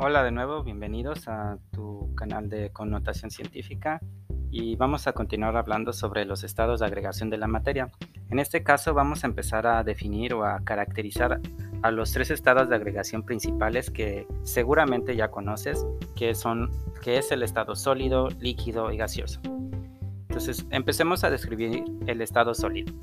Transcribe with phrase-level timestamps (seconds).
[0.00, 4.00] Hola de nuevo, bienvenidos a tu canal de connotación científica
[4.48, 7.90] y vamos a continuar hablando sobre los estados de agregación de la materia.
[8.30, 11.40] En este caso vamos a empezar a definir o a caracterizar
[11.82, 15.84] a los tres estados de agregación principales que seguramente ya conoces,
[16.14, 16.70] que son
[17.02, 19.40] que es el estado sólido, líquido y gaseoso.
[20.28, 22.94] Entonces, empecemos a describir el estado sólido.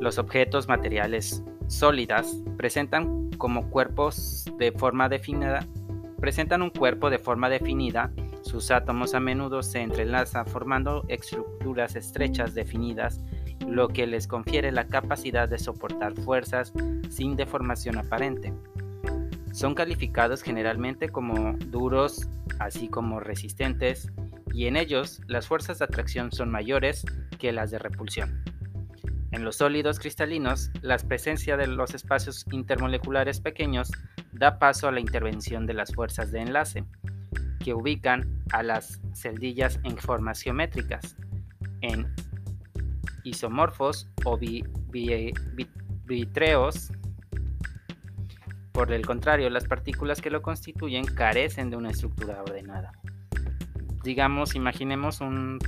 [0.00, 5.66] Los objetos materiales sólidas presentan como cuerpos de forma definida,
[6.20, 12.54] presentan un cuerpo de forma definida, sus átomos a menudo se entrelazan formando estructuras estrechas
[12.54, 13.20] definidas,
[13.66, 16.72] lo que les confiere la capacidad de soportar fuerzas
[17.10, 18.52] sin deformación aparente.
[19.52, 24.12] Son calificados generalmente como duros, así como resistentes,
[24.52, 27.04] y en ellos las fuerzas de atracción son mayores
[27.38, 28.42] que las de repulsión.
[29.32, 33.90] En los sólidos cristalinos, la presencia de los espacios intermoleculares pequeños
[34.32, 36.84] da paso a la intervención de las fuerzas de enlace,
[37.62, 41.16] que ubican a las celdillas en formas geométricas,
[41.80, 42.06] en
[43.24, 44.38] isomorfos o
[46.06, 46.92] vitreos.
[48.72, 52.92] Por el contrario, las partículas que lo constituyen carecen de una estructura ordenada.
[54.04, 55.58] Digamos, imaginemos un,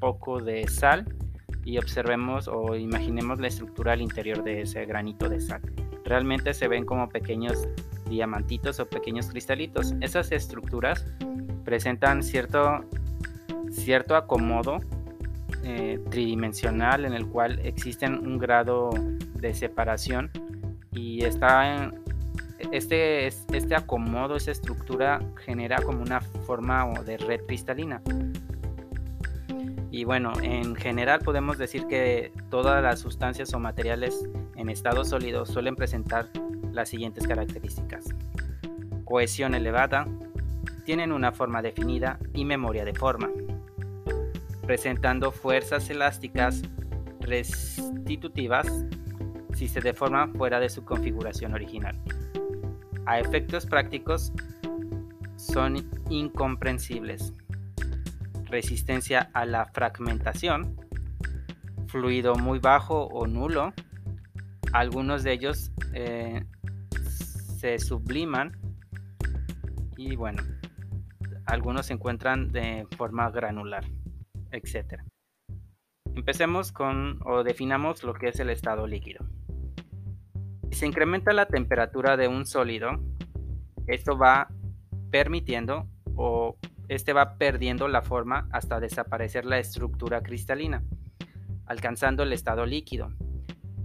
[0.00, 1.04] poco de sal
[1.64, 5.60] y observemos o imaginemos la estructura al interior de ese granito de sal.
[6.04, 7.68] Realmente se ven como pequeños
[8.08, 9.94] diamantitos o pequeños cristalitos.
[10.00, 11.04] Esas estructuras
[11.64, 12.84] presentan cierto,
[13.70, 14.78] cierto acomodo
[15.62, 18.90] eh, tridimensional en el cual existen un grado
[19.34, 20.30] de separación
[20.92, 21.90] y está
[22.72, 28.02] este, este acomodo, esa estructura genera como una forma de red cristalina.
[29.90, 35.46] Y bueno, en general podemos decir que todas las sustancias o materiales en estado sólido
[35.46, 36.28] suelen presentar
[36.72, 38.04] las siguientes características.
[39.04, 40.06] Cohesión elevada,
[40.84, 43.30] tienen una forma definida y memoria de forma,
[44.66, 46.62] presentando fuerzas elásticas
[47.20, 48.66] restitutivas
[49.54, 51.96] si se deforman fuera de su configuración original.
[53.06, 54.32] A efectos prácticos
[55.36, 57.32] son incomprensibles
[58.50, 60.76] resistencia a la fragmentación,
[61.86, 63.72] fluido muy bajo o nulo.
[64.72, 66.44] Algunos de ellos eh,
[67.58, 68.56] se subliman
[69.96, 70.42] y bueno,
[71.46, 73.84] algunos se encuentran de forma granular,
[74.52, 75.02] etc.
[76.14, 79.26] Empecemos con o definamos lo que es el estado líquido.
[80.70, 82.92] Si se incrementa la temperatura de un sólido,
[83.86, 84.48] esto va
[85.10, 86.56] permitiendo o
[86.90, 90.82] este va perdiendo la forma hasta desaparecer la estructura cristalina,
[91.64, 93.12] alcanzando el estado líquido.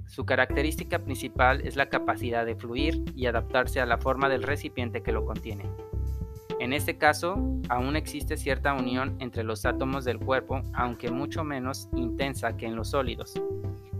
[0.07, 5.03] Su característica principal es la capacidad de fluir y adaptarse a la forma del recipiente
[5.03, 5.69] que lo contiene.
[6.59, 7.35] En este caso,
[7.69, 12.75] aún existe cierta unión entre los átomos del cuerpo, aunque mucho menos intensa que en
[12.75, 13.39] los sólidos.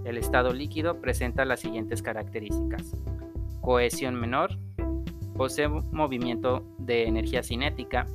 [0.03, 2.95] El estado líquido presenta las siguientes características.
[3.61, 4.57] Cohesión menor,
[5.35, 8.07] posee movimiento de energía cinética,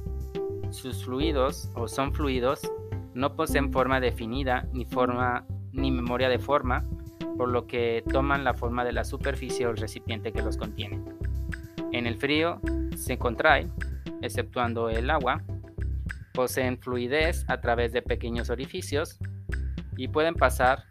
[0.70, 2.60] sus fluidos o son fluidos
[3.14, 6.84] no poseen forma definida ni forma ni memoria de forma,
[7.36, 11.02] por lo que toman la forma de la superficie o el recipiente que los contiene.
[11.92, 12.60] En el frío
[12.96, 13.72] se contraen,
[14.22, 15.42] exceptuando el agua,
[16.32, 19.18] poseen fluidez a través de pequeños orificios
[19.96, 20.84] y pueden pasar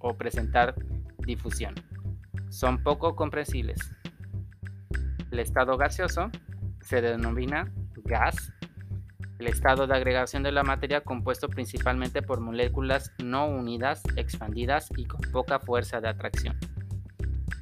[0.00, 0.74] o presentar
[1.26, 1.74] difusión.
[2.48, 3.78] Son poco comprensibles.
[5.30, 6.30] El estado gaseoso
[6.80, 7.72] se denomina
[8.04, 8.52] gas
[9.38, 15.04] el estado de agregación de la materia compuesto principalmente por moléculas no unidas, expandidas y
[15.04, 16.58] con poca fuerza de atracción,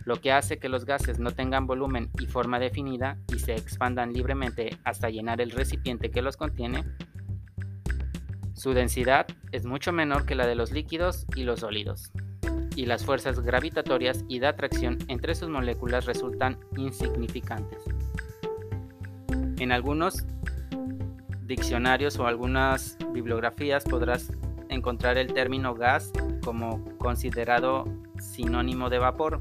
[0.04, 4.12] lo que hace que los gases no tengan volumen y forma definida y se expandan
[4.12, 6.84] libremente hasta llenar el recipiente que los contiene.
[8.54, 12.12] Su densidad es mucho menor que la de los líquidos y los sólidos,
[12.76, 17.78] y las fuerzas gravitatorias y de atracción entre sus moléculas resultan insignificantes.
[19.58, 20.24] En algunos
[21.46, 24.32] diccionarios o algunas bibliografías podrás
[24.68, 26.10] encontrar el término gas
[26.42, 27.84] como considerado
[28.18, 29.40] sinónimo de vapor,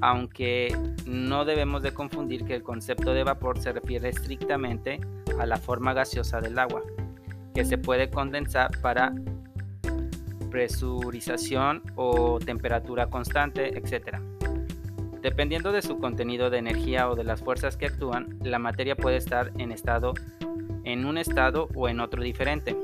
[0.00, 5.00] aunque no debemos de confundir que el concepto de vapor se refiere estrictamente
[5.38, 6.82] a la forma gaseosa del agua,
[7.54, 9.12] que se puede condensar para
[10.50, 14.18] presurización o temperatura constante, etc.
[15.22, 19.16] Dependiendo de su contenido de energía o de las fuerzas que actúan, la materia puede
[19.16, 20.14] estar en estado
[20.84, 22.76] en un estado o en otro diferente.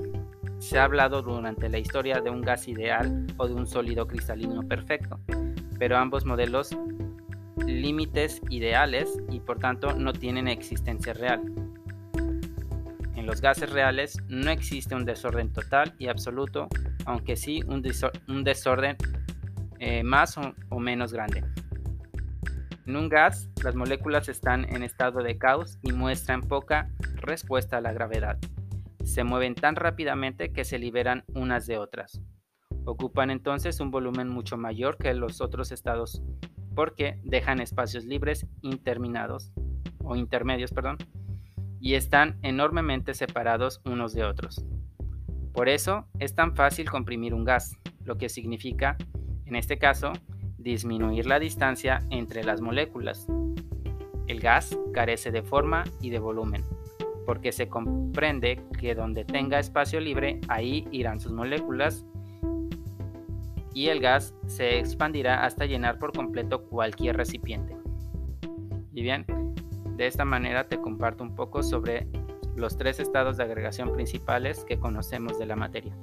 [0.59, 4.63] Se ha hablado durante la historia de un gas ideal o de un sólido cristalino
[4.63, 5.21] perfecto,
[5.79, 6.77] pero ambos modelos
[7.67, 11.43] límites ideales y por tanto no tienen existencia real.
[13.15, 16.69] En los gases reales no existe un desorden total y absoluto,
[17.05, 18.97] aunque sí un, desorden
[19.79, 21.45] eh, más o menos grande.
[22.89, 26.89] En un gas, las moléculas están en estado de caos y muestran poca
[27.19, 28.39] respuesta a la gravedad.
[29.05, 32.21] Se mueven tan rápidamente que se liberan unas de otras.
[32.85, 36.23] Ocupan entonces un volumen mucho mayor que los otros estados
[36.75, 39.53] porque dejan espacios libres interminados
[40.05, 40.97] o intermedios, perdón,
[41.81, 44.65] y están enormemente separados unos de otros.
[45.53, 48.97] Por eso es tan fácil comprimir un gas, lo que significa,
[49.45, 50.13] en este caso,
[50.57, 53.27] disminuir la distancia entre las moléculas.
[54.27, 56.65] El gas carece de forma y de volumen,
[57.29, 62.07] porque se comprende que donde tenga espacio libre, ahí irán sus moléculas
[63.75, 67.77] y el gas se expandirá hasta llenar por completo cualquier recipiente.
[68.95, 69.27] Y bien,
[69.99, 72.09] de esta manera te comparto un poco sobre
[72.57, 75.95] los tres estados de agregación principales que conocemos de la materia.